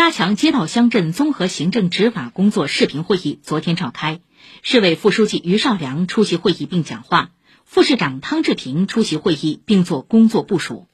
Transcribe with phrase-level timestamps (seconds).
[0.00, 4.20] 加强街道乡镇综合行政执法工作视频会议昨天召开。
[4.62, 7.32] 市委副书记于少良出席会议并讲话
[7.66, 10.89] 副市长汤志平出席会议并作工作部署。